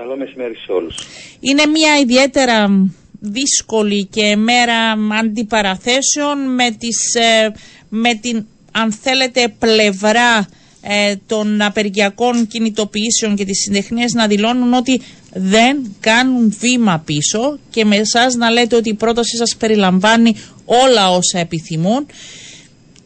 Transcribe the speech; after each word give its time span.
Καλό 0.00 0.16
μεσημέρι 0.16 0.54
σε 0.56 0.72
όλους. 0.72 0.96
Είναι 1.40 1.66
μια 1.66 1.98
ιδιαίτερα 1.98 2.86
δύσκολη 3.20 4.04
και 4.04 4.36
μέρα 4.36 4.74
αντιπαραθέσεων 5.20 6.54
με, 6.54 6.70
τις, 6.70 7.14
ε, 7.14 7.52
με 7.88 8.14
την 8.14 8.46
αν 8.72 8.92
θέλετε 8.92 9.54
πλευρά 9.58 10.48
ε, 10.80 11.14
των 11.26 11.62
απεργιακών 11.62 12.46
κινητοποιήσεων 12.46 13.36
και 13.36 13.44
τις 13.44 13.58
συντεχνίες 13.62 14.12
να 14.12 14.26
δηλώνουν 14.26 14.74
ότι 14.74 15.00
δεν 15.32 15.94
κάνουν 16.00 16.56
βήμα 16.60 17.02
πίσω 17.04 17.58
και 17.70 17.84
με 17.84 17.96
εσάς 17.96 18.34
να 18.34 18.50
λέτε 18.50 18.76
ότι 18.76 18.88
η 18.88 18.94
πρότασή 18.94 19.36
σας 19.36 19.56
περιλαμβάνει 19.56 20.34
όλα 20.64 21.10
όσα 21.10 21.38
επιθυμούν. 21.38 22.06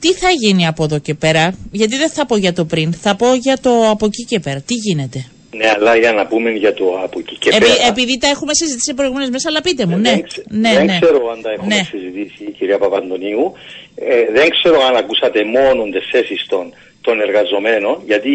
Τι 0.00 0.12
θα 0.12 0.30
γίνει 0.30 0.66
από 0.66 0.84
εδώ 0.84 0.98
και 0.98 1.14
πέρα, 1.14 1.54
γιατί 1.70 1.96
δεν 1.96 2.11
θα 2.11 2.26
πω 2.26 2.36
για 2.36 2.52
το 2.52 2.64
πριν, 2.64 2.92
θα 2.92 3.16
πω 3.16 3.34
για 3.34 3.58
το 3.58 3.90
από 3.90 4.06
εκεί 4.06 4.24
και 4.24 4.40
πέρα. 4.40 4.61
Τι 4.61 4.74
γίνεται; 4.74 5.26
Ναι, 5.57 5.71
αλλά 5.77 5.96
για 5.96 6.12
να 6.12 6.27
πούμε 6.27 6.50
για 6.50 6.75
το 6.75 6.84
από 7.05 7.18
εκεί 7.18 7.37
και 7.39 7.48
Επει, 7.48 7.59
πέρα. 7.59 7.87
Επειδή 7.89 8.18
τα 8.18 8.29
έχουμε 8.29 8.55
συζητήσει 8.55 8.84
σε 8.91 8.95
προηγούμενες 8.95 9.30
μέσα, 9.30 9.48
αλλά 9.48 9.61
πείτε 9.61 9.87
μου, 9.87 9.97
ναι. 9.97 10.11
Δεν, 10.11 10.23
ξε- 10.23 10.45
ναι, 10.51 10.73
δεν 10.73 10.84
ναι. 10.84 10.98
ξέρω 11.01 11.30
αν 11.33 11.42
τα 11.42 11.51
έχουμε 11.51 11.74
Ναι. 11.74 11.83
συζητήσει, 11.91 12.45
κυρία 12.59 12.78
Παπαντονίου. 12.78 13.52
Ε, 13.95 14.25
δεν 14.33 14.48
ξέρω 14.56 14.78
αν 14.88 14.97
ακούσατε 14.97 15.45
μόνο 15.45 15.80
τις 15.95 16.06
θέσεις 16.12 16.47
των, 16.48 16.64
των 17.01 17.20
εργαζομένων, 17.20 18.02
γιατί 18.06 18.34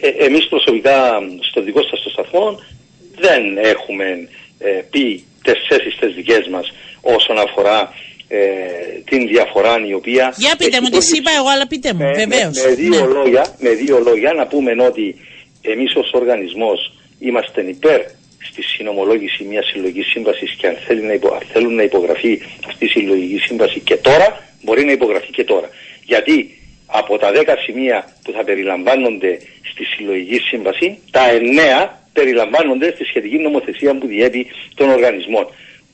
ε, 0.00 0.08
εμείς 0.08 0.48
προσωπικά 0.48 0.98
στο 1.50 1.62
δικό 1.62 1.82
σας 1.90 2.02
το 2.02 2.10
σταθμό 2.10 2.60
δεν 3.18 3.42
έχουμε 3.58 4.06
ε, 4.58 4.68
πει 4.90 5.24
τις 5.44 5.58
θέσεις 5.68 5.96
τις 6.00 6.14
δικές 6.14 6.46
μας 6.50 6.66
όσον 7.00 7.38
αφορά 7.38 7.92
ε, 8.28 8.38
την 9.10 9.26
διαφορά 9.28 9.74
η 9.88 9.92
οποία. 9.94 10.34
Για 10.36 10.54
πείτε 10.58 10.76
έχει 10.76 10.80
μου, 10.80 10.88
τις 10.88 10.98
προκύψει. 10.98 11.16
είπα 11.18 11.30
εγώ, 11.38 11.48
αλλά 11.54 11.66
πείτε 11.66 11.92
μου, 11.92 12.04
Με- 12.04 12.12
βεβαίως. 12.12 12.56
Με, 12.62 12.68
με, 12.68 12.74
δύο 12.74 13.04
λόγια, 13.06 13.44
με 13.58 13.70
δύο 13.70 13.98
λόγια 13.98 14.32
να 14.32 14.46
πούμε 14.46 14.70
ότι 14.90 15.14
εμείς 15.70 15.94
ως 15.94 16.10
οργανισμός 16.12 16.92
είμαστε 17.18 17.60
υπέρ 17.60 18.00
στη 18.38 18.62
συνομολόγηση 18.62 19.44
μιας 19.44 19.66
συλλογικής 19.66 20.06
σύμβασης 20.06 20.50
και 20.50 20.66
αν, 20.66 20.76
θέλει 20.86 21.02
να 21.02 21.12
υπο, 21.12 21.34
αν 21.34 21.42
θέλουν 21.52 21.74
να 21.74 21.82
υπογραφεί 21.82 22.42
αυτή 22.66 22.84
η 22.84 22.88
συλλογική 22.88 23.38
σύμβαση 23.38 23.80
και 23.80 23.96
τώρα, 23.96 24.44
μπορεί 24.62 24.84
να 24.84 24.92
υπογραφεί 24.92 25.30
και 25.30 25.44
τώρα. 25.44 25.68
Γιατί 26.04 26.58
από 26.86 27.18
τα 27.18 27.30
10 27.34 27.54
σημεία 27.64 28.08
που 28.24 28.32
θα 28.32 28.44
περιλαμβάνονται 28.44 29.38
στη 29.62 29.84
συλλογική 29.84 30.38
σύμβαση, 30.38 30.98
τα 31.10 31.20
9 31.84 31.88
περιλαμβάνονται 32.12 32.90
στη 32.94 33.04
σχετική 33.04 33.38
νομοθεσία 33.38 33.98
που 33.98 34.06
διέπει 34.06 34.46
των 34.74 34.90
οργανισμών. 34.90 35.46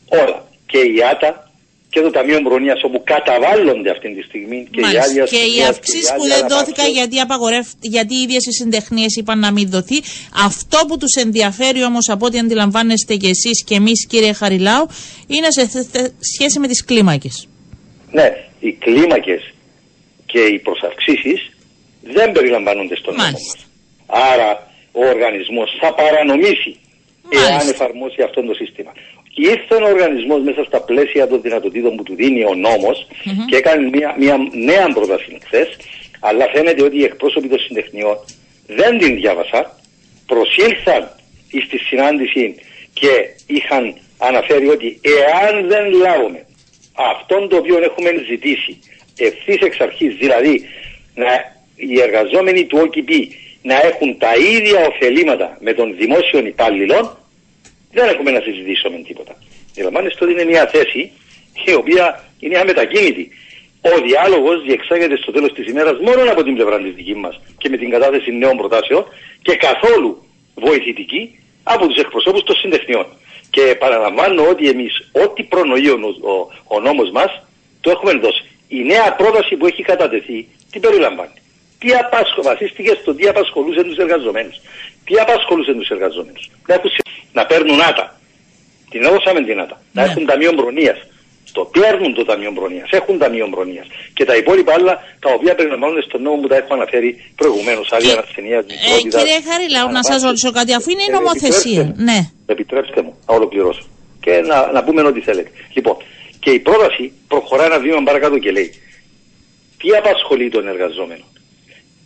Όλα. 0.08 0.48
Και 0.66 0.78
η 0.78 1.02
ΆΤΑ 1.10 1.51
και 1.92 2.00
το 2.00 2.10
Ταμείο 2.10 2.40
Μπρονίας 2.40 2.80
όπου 2.84 3.02
καταβάλλονται 3.04 3.90
αυτή 3.90 4.08
τη 4.14 4.22
στιγμή 4.22 4.58
και 4.70 4.80
οι 4.80 4.82
Μάλιστα. 4.82 5.02
άλλοι 5.04 5.14
Και 5.14 5.20
οι 5.20 5.22
αστυνομίας 5.38 5.68
αυξήσεις 5.68 6.08
οι 6.08 6.12
που 6.16 6.22
άλλοι 6.22 6.32
δεν 6.32 6.40
δόθηκαν 6.48 6.64
αναπαύσεις. 6.86 6.92
γιατί, 6.98 7.20
απαγορευ... 7.20 7.66
γιατί 7.80 8.14
οι 8.14 8.20
ίδιες 8.26 8.44
οι 8.46 8.52
συντεχνίες 8.60 9.12
είπαν 9.16 9.38
να 9.38 9.50
μην 9.52 9.66
δοθεί. 9.70 9.98
Αυτό 10.48 10.78
που 10.88 10.96
τους 10.98 11.14
ενδιαφέρει 11.24 11.84
όμως 11.84 12.08
από 12.08 12.26
ό,τι 12.26 12.38
αντιλαμβάνεστε 12.38 13.14
και 13.16 13.28
εσείς 13.28 13.64
και 13.64 13.74
εμείς, 13.74 14.06
κύριε 14.06 14.32
Χαριλάου, 14.32 14.86
είναι 15.26 15.50
σε 15.50 15.66
θε- 15.68 15.86
θε- 15.92 16.12
σχέση 16.34 16.58
με 16.58 16.66
τις 16.66 16.84
κλίμακες. 16.84 17.48
Ναι, 18.10 18.28
οι 18.60 18.72
κλίμακες 18.72 19.42
και 20.26 20.40
οι 20.52 20.58
προσαυξήσεις 20.58 21.40
δεν 22.02 22.32
περιλαμβάνονται 22.32 22.96
στον 22.96 23.14
νόμο 23.14 23.24
Μάλιστα. 23.24 23.54
μας. 23.58 23.66
Άρα 24.32 24.50
ο 24.92 25.00
οργανισμός 25.14 25.68
θα 25.80 25.94
παρανομήσει 25.94 26.72
εάν 27.28 27.42
Μάλιστα. 27.52 27.70
εφαρμόσει 27.74 28.22
αυτό 28.22 28.40
το 28.48 28.54
σύστημα. 28.54 28.92
Ήρθε 29.34 29.74
ο 29.74 29.88
οργανισμός 29.88 30.42
μέσα 30.42 30.64
στα 30.64 30.80
πλαίσια 30.80 31.28
των 31.28 31.42
δυνατοτήτων 31.42 31.96
που 31.96 32.02
του 32.02 32.14
δίνει 32.14 32.44
ο 32.44 32.54
νομος 32.54 33.06
και 33.46 33.56
έκανε 33.56 33.88
μια, 33.88 34.14
μια 34.18 34.36
νέα 34.52 34.86
πρόταση 34.94 35.38
χθες, 35.44 35.76
αλλά 36.20 36.48
φαίνεται 36.54 36.82
ότι 36.82 36.98
οι 36.98 37.04
εκπρόσωποι 37.04 37.48
των 37.48 37.58
συντεχνιών 37.58 38.16
δεν 38.66 38.98
την 38.98 39.14
διάβασαν, 39.14 39.66
προσήλθαν 40.26 41.10
στη 41.64 41.78
συνάντηση 41.78 42.54
και 42.92 43.10
είχαν 43.46 43.94
αναφέρει 44.18 44.68
ότι 44.68 45.00
εάν 45.00 45.68
δεν 45.68 45.92
λάβουμε 45.92 46.46
αυτόν 46.92 47.48
το 47.48 47.56
οποίο 47.56 47.78
έχουμε 47.82 48.10
ζητήσει 48.28 48.78
ευθύς 49.18 49.56
εξ 49.60 49.80
αρχής, 49.80 50.14
δηλαδή 50.16 50.64
να, 51.14 51.26
οι 51.76 52.00
εργαζόμενοι 52.00 52.64
του 52.64 52.78
ΟΚΙΠ 52.82 53.08
να 53.62 53.74
έχουν 53.74 54.18
τα 54.18 54.32
ίδια 54.36 54.86
ωφελήματα 54.86 55.56
με 55.60 55.72
των 55.72 55.96
δημόσιων 55.96 56.46
υπάλληλων, 56.46 57.16
δεν 57.92 58.08
έχουμε 58.08 58.30
να 58.30 58.40
συζητήσουμε 58.40 58.96
τίποτα. 58.98 59.34
Αντιλαμβάνεστε 59.70 60.24
ότι 60.24 60.32
είναι 60.32 60.44
μια 60.44 60.66
θέση 60.66 61.10
η 61.64 61.74
οποία 61.74 62.24
είναι 62.38 62.58
αμετακίνητη. 62.58 63.30
Ο 63.80 64.00
διάλογος 64.06 64.62
διεξάγεται 64.62 65.16
στο 65.16 65.32
τέλος 65.32 65.52
της 65.52 65.66
ημέρας 65.66 65.98
μόνο 65.98 66.30
από 66.30 66.42
την 66.42 66.54
πλευρά 66.54 66.78
της 66.78 66.94
δικής 66.94 67.14
μας 67.14 67.40
και 67.58 67.68
με 67.68 67.76
την 67.76 67.90
κατάθεση 67.90 68.32
νέων 68.32 68.56
προτάσεων 68.56 69.04
και 69.42 69.56
καθόλου 69.56 70.24
βοηθητική 70.54 71.38
από 71.62 71.86
τους 71.86 71.96
εκπροσώπους 71.96 72.42
των 72.42 72.56
συντεχνιών. 72.56 73.06
Και 73.50 73.76
παραλαμβάνω 73.78 74.48
ότι 74.48 74.68
εμείς 74.68 75.10
ό,τι 75.12 75.42
προνοεί 75.42 75.90
ο, 75.90 75.96
νο- 75.96 76.18
ο, 76.20 76.34
ο 76.74 76.80
νόμος 76.80 77.10
μας 77.10 77.42
το 77.80 77.90
έχουμε 77.90 78.12
δώσει. 78.12 78.44
Η 78.68 78.82
νέα 78.82 79.14
πρόταση 79.14 79.56
που 79.56 79.66
έχει 79.66 79.82
κατατεθεί 79.82 80.48
τι 80.70 80.78
περιλαμβάνει. 80.80 81.41
Τι 81.82 81.88
απάσχο, 82.02 82.40
βασίστηκες 82.50 82.96
στο 83.02 83.10
τι 83.14 83.24
απασχολούσε 83.32 83.82
τους 83.88 83.96
εργαζομένους. 84.04 84.56
Τι 85.06 85.14
απασχολούσε 85.24 85.72
τους 85.78 85.88
εργαζομένους. 85.96 86.44
Να, 86.68 86.74
έχουν 86.74 86.90
συ- 86.94 87.06
να 87.38 87.42
παίρνουν 87.50 87.80
άτα. 87.90 88.06
Την 88.92 89.00
έδωσαμε 89.08 89.40
την 89.48 89.58
άτα. 89.64 89.76
Να 89.92 90.02
Ναι. 90.02 90.08
έχουν 90.10 90.22
ταμείο 90.30 90.52
μπρονία. 90.56 90.94
Το 91.58 91.62
παίρνουν 91.76 92.14
το 92.14 92.24
ταμείο 92.24 92.50
μπρονία. 92.52 92.84
Έχουν 92.90 93.18
ταμείο 93.18 93.46
μπρονία. 93.50 93.84
Και 94.16 94.24
τα 94.24 94.36
υπόλοιπα 94.36 94.72
άλλα 94.78 94.94
τα 95.24 95.30
οποία 95.36 95.54
περιλαμβάνονται 95.54 96.02
στον 96.08 96.22
νόμο 96.22 96.36
που 96.42 96.48
τα 96.52 96.56
έχω 96.56 96.74
αναφέρει 96.78 97.10
προηγουμένως. 97.40 97.86
Άδεια 97.92 98.12
ανασθενεία, 98.12 98.58
Ε, 98.58 98.62
κύριε 99.14 99.38
Χαριλάου, 99.48 99.88
να 99.98 100.02
σας 100.02 100.22
ρωτήσω 100.22 100.50
κάτι, 100.58 100.74
αφού 100.74 100.90
είναι 100.90 101.02
η 101.08 101.10
Ε, 101.12 101.16
νομοθεσία. 101.18 101.80
επιτρέψτε 101.80 102.02
μου. 102.02 102.04
Ναι. 102.08 102.18
Επιτρέψτε 102.54 103.02
μου 103.02 103.12
να 103.26 103.34
ολοκληρώσω. 103.34 103.84
Και 104.24 104.32
να, 104.50 104.72
να 104.72 104.80
πούμε 104.84 105.02
ό,τι 105.02 105.20
θέλετε. 105.20 105.50
Λοιπόν, 105.76 105.96
και 106.42 106.50
η 106.50 106.58
πρόταση 106.68 107.04
προχωρά 107.28 107.64
ένα 107.64 107.78
βήμα 107.78 108.02
παρακάτω 108.02 108.38
και 108.38 108.50
λέει 108.50 108.68
τι 109.80 109.88
απασχολεί 110.00 110.48
τον 110.50 110.68
εργαζόμενο; 110.68 111.24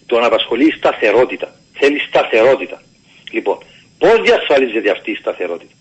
Τον 0.07 0.25
απασχολεί 0.25 0.67
η 0.67 0.71
σταθερότητα. 0.77 1.55
Θέλει 1.73 1.99
σταθερότητα. 2.09 2.83
Λοιπόν, 3.31 3.59
πώς 3.99 4.17
διασφαλίζεται 4.25 4.91
αυτή 4.91 5.11
η 5.11 5.15
σταθερότητα. 5.15 5.73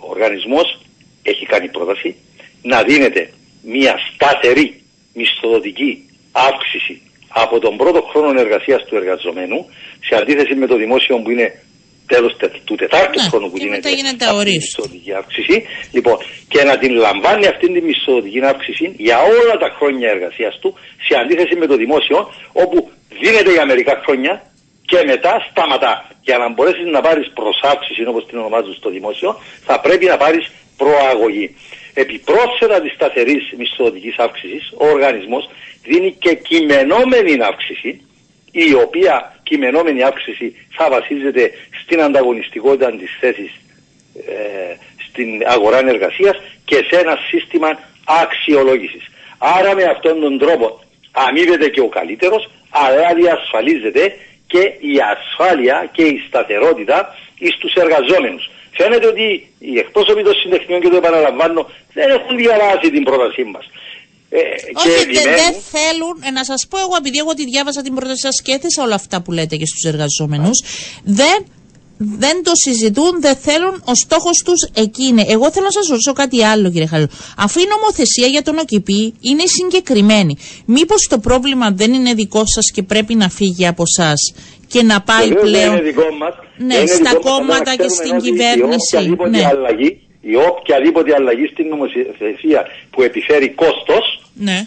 Ο 0.00 0.06
οργανισμός 0.10 0.78
έχει 1.22 1.46
κάνει 1.46 1.68
πρόταση 1.68 2.16
να 2.62 2.82
δίνεται 2.82 3.30
μια 3.62 3.94
σταθερή 4.14 4.82
μισθοδοτική 5.14 6.08
αύξηση 6.32 7.00
από 7.28 7.58
τον 7.58 7.76
πρώτο 7.76 8.00
χρόνο 8.02 8.40
εργασίας 8.40 8.84
του 8.84 8.96
εργαζομένου 8.96 9.66
σε 10.08 10.14
αντίθεση 10.16 10.54
με 10.54 10.66
το 10.66 10.76
δημόσιο 10.76 11.16
που 11.22 11.30
είναι 11.30 11.62
τέλος 12.06 12.36
τε- 12.36 12.60
του 12.64 12.74
τετάρτου 12.74 13.20
Ναι, 13.22 13.28
χρόνου 13.28 13.50
που 13.50 13.56
και 13.56 13.62
γίνεται, 13.64 13.76
μετά 13.88 13.96
γίνεται 13.96 14.24
αυτή 14.24 14.24
η 14.24 14.36
αορίστου. 14.36 14.60
μισθοδοτική 14.62 15.12
αύξηση 15.12 15.56
λοιπόν, 15.92 16.16
και 16.48 16.62
να 16.64 16.78
την 16.78 16.92
λαμβάνει 17.06 17.46
αυτή 17.46 17.66
τη 17.72 17.80
μισθοδοτική 17.80 18.40
αύξηση 18.44 18.92
για 18.96 19.18
όλα 19.22 19.54
τα 19.64 19.68
χρόνια 19.78 20.08
εργασίας 20.10 20.58
του 20.60 20.74
σε 21.06 21.14
αντίθεση 21.22 21.54
με 21.56 21.66
το 21.66 21.76
δημόσιο 21.76 22.18
όπου 22.52 22.90
δίνεται 23.20 23.52
για 23.52 23.66
μερικά 23.66 24.02
χρόνια 24.04 24.42
και 24.86 25.02
μετά 25.06 25.46
σταματά. 25.50 26.04
Για 26.20 26.38
να 26.38 26.48
μπορέσεις 26.48 26.86
να 26.86 27.00
πάρεις 27.00 27.30
προσάυξηση, 27.34 28.06
όπως 28.06 28.26
την 28.26 28.38
ονομάζουν 28.38 28.74
στο 28.74 28.90
δημόσιο, 28.90 29.40
θα 29.64 29.80
πρέπει 29.80 30.06
να 30.06 30.16
πάρεις 30.16 30.50
προαγωγή. 30.76 31.56
Επιπρόσθετα 31.94 32.80
της 32.80 32.92
σταθερής 32.92 33.52
μισθοδοτική 33.58 34.14
αύξησης, 34.16 34.72
ο 34.76 34.86
οργανισμός 34.86 35.48
δίνει 35.82 36.12
και 36.12 36.34
κειμενόμενη 36.34 37.42
αύξηση, 37.42 38.00
η 38.50 38.74
οποία 38.74 39.40
κειμενόμενη 39.42 40.02
αύξηση 40.02 40.56
θα 40.76 40.88
βασίζεται 40.90 41.50
στην 41.82 42.02
ανταγωνιστικότητα 42.02 42.90
της 42.90 43.16
θέσης 43.20 43.50
ε, 44.26 44.76
στην 45.08 45.42
αγορά 45.46 45.78
εργασία 45.78 46.36
και 46.64 46.76
σε 46.90 47.00
ένα 47.00 47.18
σύστημα 47.28 47.78
αξιολόγησης. 48.04 49.04
Άρα 49.38 49.74
με 49.74 49.84
αυτόν 49.84 50.20
τον 50.20 50.38
τρόπο 50.38 50.80
αμείβεται 51.12 51.68
και 51.68 51.80
ο 51.80 51.88
καλύτερος, 51.88 52.50
αλλά 52.84 53.08
διασφαλίζεται 53.20 54.04
και 54.52 54.62
η 54.92 54.94
ασφάλεια 55.14 55.76
και 55.96 56.04
η 56.14 56.16
σταθερότητα 56.28 56.98
στους 57.56 57.72
εργαζόμενους. 57.84 58.44
Φαίνεται 58.78 59.06
ότι 59.14 59.26
οι 59.58 59.74
εκπρόσωποι 59.84 60.22
των 60.28 60.34
συντεχνιών 60.42 60.80
και 60.82 60.88
το 60.94 60.96
επαναλαμβάνω 61.02 61.60
δεν 61.98 62.08
έχουν 62.16 62.34
διαβάσει 62.42 62.86
την 62.96 63.02
πρότασή 63.08 63.44
μας. 63.54 63.64
Ε, 64.30 64.38
και 64.38 64.72
Όχι, 64.74 64.88
δεν 64.88 65.02
επιμένουν- 65.08 65.40
δεν 65.42 65.54
θέλουν. 65.76 66.14
Ε, 66.26 66.30
να 66.38 66.44
σας 66.50 66.60
πω 66.70 66.76
εγώ, 66.84 66.94
επειδή 67.02 67.18
εγώ 67.18 67.32
τη 67.34 67.44
διάβασα 67.52 67.80
την 67.86 67.94
πρόταση 67.94 68.20
σας 68.28 68.36
και 68.44 68.52
έθεσα 68.52 68.82
όλα 68.86 68.94
αυτά 68.94 69.16
που 69.22 69.32
λέτε 69.32 69.56
και 69.56 69.66
στους 69.66 69.82
εργαζόμενους, 69.92 70.58
δεν, 71.04 71.38
δεν 71.98 72.42
το 72.42 72.50
συζητούν, 72.54 73.20
δεν 73.20 73.36
θέλουν. 73.36 73.82
Ο 73.84 73.94
στόχος 73.94 74.42
τους 74.44 74.60
εκεί 74.74 75.04
είναι. 75.04 75.24
Εγώ 75.28 75.50
θέλω 75.50 75.64
να 75.64 75.70
σας 75.70 75.88
ρωτήσω 75.88 76.12
κάτι 76.12 76.44
άλλο, 76.44 76.70
κύριε 76.70 76.86
Χαλού. 76.86 77.06
Αφού 77.36 77.60
η 77.60 77.66
νομοθεσία 77.74 78.26
για 78.26 78.42
τον 78.42 78.58
ΟΚΙΠΗ 78.58 79.14
είναι 79.20 79.42
συγκεκριμένη, 79.46 80.36
μήπως 80.66 81.06
το 81.10 81.18
πρόβλημα 81.18 81.70
δεν 81.70 81.92
είναι 81.92 82.14
δικό 82.14 82.42
σας 82.46 82.70
και 82.74 82.82
πρέπει 82.82 83.14
να 83.14 83.28
φύγει 83.28 83.66
από 83.66 83.82
εσά 83.90 84.12
και 84.66 84.82
να 84.82 85.00
πάει 85.00 85.28
Βεβαίως 85.28 85.42
δεν 85.42 85.50
πλέον. 85.50 85.72
είναι 85.76 85.82
δικό 85.90 86.08
μας. 86.20 86.34
Ναι, 86.58 86.74
Δεν 86.74 86.82
είναι 86.86 86.94
στα 86.94 87.10
δικό 87.10 87.30
μας, 87.30 87.36
αλλά 87.36 87.38
κόμματα 87.38 87.70
και 87.70 87.86
ξέρουμε 87.86 87.94
στην 88.04 88.16
ότι 88.16 88.24
κυβέρνηση, 88.30 88.96
Η 88.96 88.98
οποιαδήποτε, 88.98 89.30
ναι. 89.30 89.44
αλλαγή, 89.46 89.90
η 90.20 90.34
οποιαδήποτε 90.50 91.10
αλλαγή 91.18 91.46
στην 91.52 91.66
νομοθεσία 91.72 92.60
που 92.92 93.02
επιφέρει 93.02 93.48
κόστος 93.62 94.04
Ναι. 94.34 94.58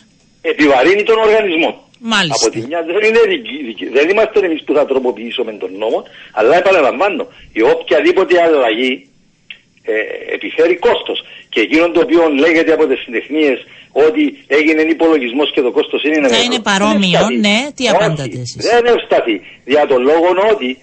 επιβαρύνει 0.41 1.03
τον 1.03 1.17
οργανισμό. 1.25 1.71
Μάλιστα. 1.99 2.47
Από 2.47 2.55
τη 2.55 2.67
μια 2.67 2.83
δεν, 2.83 2.95
είναι 3.07 3.21
δική, 3.65 3.89
δεν 3.89 4.09
είμαστε 4.09 4.45
εμείς 4.45 4.63
που 4.63 4.73
θα 4.73 4.85
τροποποιήσουμε 4.85 5.51
τον 5.53 5.71
νόμο, 5.77 6.03
αλλά 6.31 6.57
επαναλαμβάνω, 6.57 7.27
η 7.53 7.61
οποιαδήποτε 7.61 8.41
αλλαγή 8.41 9.09
ε, 9.83 10.33
επιφέρει 10.33 10.75
κόστος. 10.75 11.23
Και 11.49 11.59
εκείνο 11.59 11.91
το 11.91 11.99
οποίο 11.99 12.29
λέγεται 12.29 12.71
από 12.73 12.87
τις 12.87 12.99
συντεχνίε 12.99 13.53
ότι 13.91 14.43
έγινε 14.47 14.81
υπολογισμός 14.81 15.51
και 15.53 15.61
το 15.61 15.71
κόστος 15.71 16.03
είναι. 16.03 16.27
Θα 16.27 16.41
είναι 16.41 16.59
παρόμοιο, 16.59 17.19
ναι, 17.39 17.57
τι 17.75 17.87
απαντάτε 17.87 18.37
εσείς. 18.45 18.65
Δεν 18.69 18.85
ευσταθεί. 18.85 19.41
Δια 19.65 19.87
τον 19.87 20.01
λόγο 20.01 20.27
ότι 20.51 20.77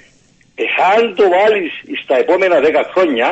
εάν 0.55 1.15
το 1.15 1.25
βάλεις 1.37 1.73
στα 2.03 2.19
επόμενα 2.19 2.57
10 2.61 2.91
χρόνια, 2.93 3.29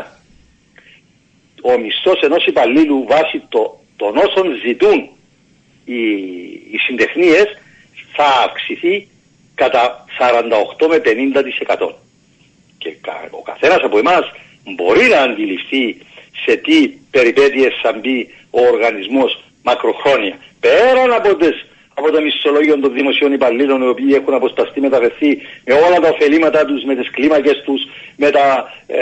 ο 1.63 1.79
μισθός 1.79 2.21
ενός 2.21 2.47
υπαλλήλου 2.47 3.05
βάσει 3.09 3.43
το, 3.49 3.81
των 3.97 4.17
όσων 4.17 4.47
ζητούν 4.67 4.99
οι, 5.85 6.01
οι 6.73 6.79
συντεχνίες 6.87 7.47
θα 8.17 8.27
αυξηθεί 8.47 9.09
κατά 9.55 10.05
48 10.79 10.87
με 10.89 11.01
50%. 11.05 11.93
Και 12.79 12.97
ο 13.31 13.43
καθένας 13.43 13.81
από 13.83 13.99
εμάς 13.99 14.33
μπορεί 14.65 15.09
να 15.09 15.21
αντιληφθεί 15.21 15.97
σε 16.45 16.57
τι 16.57 16.89
περιπέτειες 17.11 17.79
θα 17.83 17.93
μπει 17.93 18.35
ο 18.51 18.61
οργανισμός 18.73 19.43
μακροχρόνια. 19.63 20.39
Πέραν 20.61 21.13
από, 21.13 21.35
τις, 21.37 21.67
από 21.95 22.11
το 22.11 22.21
μισθολόγιο 22.21 22.79
των 22.79 22.93
δημοσίων 22.93 23.33
υπαλλήλων 23.33 23.83
οι 23.83 23.89
οποίοι 23.89 24.13
έχουν 24.21 24.35
αποσταστεί 24.35 24.81
μεταφερθεί 24.81 25.31
με 25.65 25.75
όλα 25.75 25.99
τα 26.01 26.09
ωφελήματα 26.09 26.65
τους, 26.65 26.85
με 26.85 26.95
τις 26.95 27.11
κλίμακες 27.11 27.63
τους, 27.65 27.83
με, 28.17 28.31
τα, 28.31 28.73
ε, 28.87 29.01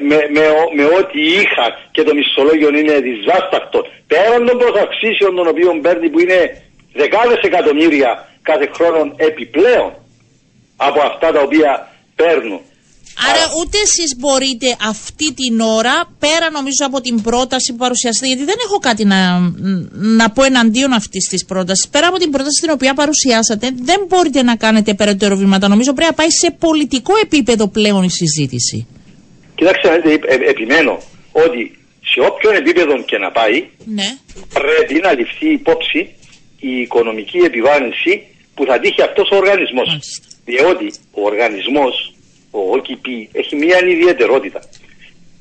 με, 0.00 0.16
με, 0.34 0.42
με, 0.74 0.84
ό,τι 0.84 1.20
είχαν 1.20 1.70
και 1.90 2.02
το 2.02 2.14
μισθολόγιο 2.14 2.68
είναι 2.68 2.98
δυσβάστακτο. 2.98 3.86
Πέραν 4.06 4.46
των 4.46 4.58
προσαξίσεων 4.58 5.34
των 5.34 5.46
οποίων 5.48 5.80
παίρνει 5.80 6.08
που 6.08 6.20
είναι 6.20 6.62
δεκάδες 6.92 7.40
εκατομμύρια 7.42 8.28
κάθε 8.48 8.66
χρόνο 8.76 9.12
επιπλέον 9.16 9.92
από 10.76 11.00
αυτά 11.10 11.32
τα 11.32 11.40
οποία 11.40 11.70
παίρνουν. 12.14 12.60
Άρα 13.30 13.44
ούτε 13.58 13.78
εσείς 13.86 14.10
μπορείτε 14.18 14.76
αυτή 14.92 15.34
την 15.34 15.60
ώρα, 15.60 15.94
πέρα 16.18 16.50
νομίζω 16.50 16.82
από 16.86 17.00
την 17.00 17.22
πρόταση 17.22 17.72
που 17.72 17.78
παρουσιαστεί, 17.78 18.26
γιατί 18.26 18.44
δεν 18.44 18.58
έχω 18.66 18.78
κάτι 18.78 19.04
να, 19.04 19.18
να 19.92 20.30
πω 20.30 20.42
εναντίον 20.44 20.92
αυτής 20.92 21.24
της 21.28 21.44
πρότασης. 21.44 21.88
Πέρα 21.88 22.06
από 22.06 22.18
την 22.18 22.30
πρόταση 22.30 22.60
την 22.60 22.70
οποία 22.70 22.94
παρουσιάσατε, 22.94 23.70
δεν 23.82 24.00
μπορείτε 24.08 24.42
να 24.42 24.56
κάνετε 24.56 24.94
περαιτέρω 24.94 25.36
βήματα. 25.36 25.68
Νομίζω 25.68 25.92
πρέπει 25.92 26.10
να 26.10 26.16
πάει 26.16 26.30
σε 26.30 26.50
πολιτικό 26.50 27.12
επίπεδο 27.22 27.68
πλέον 27.68 28.02
η 28.02 28.10
συζήτηση. 28.10 28.86
Κοιτάξτε, 29.54 29.88
ε, 30.26 30.34
επιμένω 30.50 31.02
ότι 31.32 31.78
σε 32.12 32.20
όποιον 32.20 32.54
επίπεδο 32.54 33.02
και 33.02 33.18
να 33.18 33.30
πάει, 33.30 33.64
ναι. 33.84 34.08
πρέπει 34.52 35.00
να 35.02 35.12
ληφθεί 35.12 35.52
υπόψη 35.52 36.14
η 36.60 36.80
οικονομική 36.80 37.38
επιβάρυνση 37.38 38.22
που 38.54 38.64
θα 38.64 38.78
τύχει 38.78 39.02
αυτός 39.02 39.30
ο 39.32 39.36
οργανισμός. 39.36 39.88
Διότι 40.44 40.94
ο 41.12 41.22
οργανισμός, 41.24 42.14
ο 42.50 42.60
ΟΚΠ, 42.74 43.06
έχει 43.32 43.56
μια 43.56 43.78
ιδιαιτερότητα. 43.86 44.60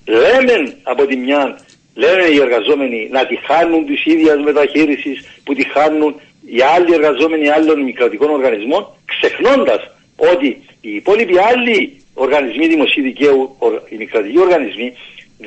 Λέμε 0.06 0.78
από 0.84 1.06
τη 1.06 1.16
μια, 1.16 1.60
λένε 1.94 2.24
οι 2.24 2.38
εργαζόμενοι 2.38 3.10
να 3.12 3.26
τη 3.26 3.36
χάνουν 3.48 3.86
της 3.86 4.06
ίδιας 4.06 4.38
μεταχείρισης 4.44 5.26
που 5.44 5.54
τη 5.54 5.70
χάνουν 5.70 6.22
οι 6.46 6.62
άλλοι 6.62 6.94
εργαζόμενοι 6.94 7.50
άλλων 7.50 7.82
μικροτικών 7.82 8.30
οργανισμών, 8.30 8.88
ξεχνώντας 9.06 9.82
ότι 10.16 10.48
οι 10.82 10.96
υπόλοιποι 10.96 11.38
άλλοι 11.38 12.04
οργανισμοί 12.14 12.68
δημοσίου 12.68 13.04
δικαίου, 13.04 13.58
οι 13.90 13.96
μικροτικοί 13.96 14.40
οργανισμοί, 14.40 14.94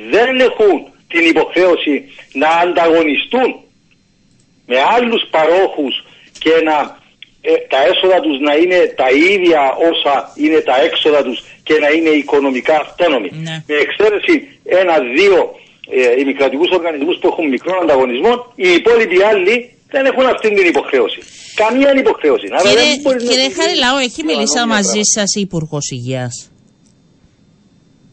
δεν 0.09 0.39
έχουν 0.39 0.87
την 1.07 1.25
υποχρέωση 1.25 2.03
να 2.33 2.49
ανταγωνιστούν 2.49 3.55
με 4.65 4.75
άλλους 4.95 5.21
παρόχους 5.31 6.05
και 6.39 6.61
να, 6.63 6.77
ε, 6.79 7.06
τα 7.73 7.79
έσοδα 7.91 8.17
τους 8.25 8.37
να 8.47 8.53
είναι 8.61 8.79
τα 9.01 9.09
ίδια 9.31 9.61
όσα 9.89 10.15
είναι 10.43 10.59
τα 10.69 10.75
έξοδα 10.87 11.19
τους 11.27 11.37
και 11.67 11.75
να 11.83 11.89
είναι 11.95 12.09
οικονομικά 12.09 12.75
αυτόνομοι. 12.85 13.29
Ναι. 13.47 13.55
Με 13.67 13.75
εξαίρεση 13.85 14.33
ένα-δύο 14.81 15.39
ε, 15.89 16.19
ημικρατικούς 16.21 16.69
οργανισμούς 16.77 17.15
που 17.19 17.27
έχουν 17.31 17.45
μικρό 17.55 17.73
ανταγωνισμό, 17.83 18.31
οι 18.55 18.69
υπόλοιποι 18.79 19.17
άλλοι 19.31 19.55
δεν 19.93 20.05
έχουν 20.05 20.25
αυτή 20.25 20.53
την 20.53 20.65
υποχρέωση. 20.73 21.19
Καμία 21.55 21.93
υποχρέωση. 22.03 22.47
Κύριε, 22.47 22.93
κύριε 23.29 23.49
Χαριλάου, 23.57 23.97
έχει 24.07 24.23
μιλήσει 24.23 24.65
μαζί 24.67 25.01
σας 25.15 25.35
η 25.35 25.41
Υπουργός 25.41 25.89
Υγείας 25.89 26.51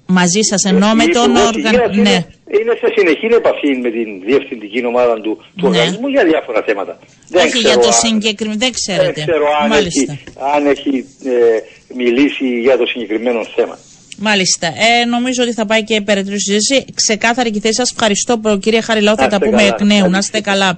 μαζί 0.07 0.43
σας 0.43 0.65
ενώ 0.65 0.95
με 0.95 1.07
τον 1.07 1.37
οργανισμό. 1.37 2.03
Ναι. 2.03 2.17
Είναι 2.59 2.75
σε 2.81 2.89
συνεχή 2.97 3.27
επαφή 3.27 3.71
με 3.83 3.91
την 3.91 4.09
διευθυντική 4.27 4.87
ομάδα 4.87 5.15
του, 5.21 5.33
του 5.57 5.69
ναι. 5.69 5.69
οργανισμού 5.69 6.09
για 6.09 6.25
διάφορα 6.25 6.63
θέματα. 6.63 6.99
Δεν 7.29 7.47
Όχι 7.47 7.59
για 7.59 7.79
το 7.79 7.93
συγκεκριμένο, 7.93 8.59
δεν 8.59 8.73
ξέρετε. 8.73 9.13
Δεν 9.13 9.27
ξέρω 9.27 9.47
αν 9.63 9.69
Μάλιστα. 9.69 10.13
έχει, 10.13 10.23
αν 10.55 10.67
έχει 10.67 10.95
ε, 11.25 11.35
μιλήσει 11.95 12.47
για 12.61 12.77
το 12.77 12.87
συγκεκριμένο 12.87 13.45
θέμα. 13.57 13.79
Μάλιστα. 14.19 14.67
Ε, 14.67 15.05
νομίζω 15.05 15.43
ότι 15.43 15.53
θα 15.53 15.67
πάει 15.67 15.85
και 15.85 16.01
περαιτέρω 16.01 16.37
συζήτηση. 16.39 16.85
Ξεκάθαρη 16.95 17.51
και 17.51 17.61
θέση 17.61 17.75
σας. 17.75 17.91
Ευχαριστώ, 17.91 18.41
κύριε 18.61 18.81
Χαριλάου. 18.81 19.17
Θα 19.17 19.27
τα 19.27 19.39
πούμε 19.39 19.63
εκ 19.63 19.81
νέου. 19.81 20.11
Να 20.11 20.19
είστε 20.19 20.41
καλά. 20.41 20.73